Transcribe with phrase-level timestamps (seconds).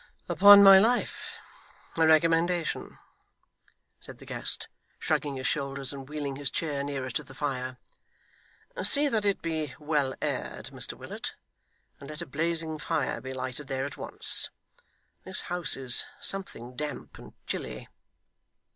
[0.27, 1.35] 'Upon my life,
[1.95, 2.97] a recommendation!'
[3.99, 7.77] said the guest, shrugging his shoulders and wheeling his chair nearer to the fire.
[8.81, 11.35] 'See that it be well aired, Mr Willet,
[11.99, 14.49] and let a blazing fire be lighted there at once.
[15.23, 17.87] This house is something damp and chilly.